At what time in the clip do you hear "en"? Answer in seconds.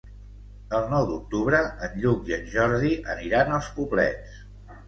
1.89-1.93, 2.39-2.49